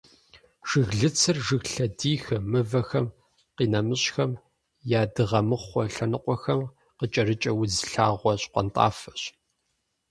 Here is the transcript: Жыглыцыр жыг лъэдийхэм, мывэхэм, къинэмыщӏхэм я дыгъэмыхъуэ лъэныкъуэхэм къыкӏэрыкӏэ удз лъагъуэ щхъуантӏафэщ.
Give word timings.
Жыглыцыр 0.69 1.37
жыг 1.45 1.63
лъэдийхэм, 1.73 2.43
мывэхэм, 2.51 3.07
къинэмыщӏхэм 3.55 4.31
я 4.99 5.01
дыгъэмыхъуэ 5.13 5.83
лъэныкъуэхэм 5.93 6.61
къыкӏэрыкӏэ 6.97 7.51
удз 7.61 7.77
лъагъуэ 7.91 8.33
щхъуантӏафэщ. 8.41 9.21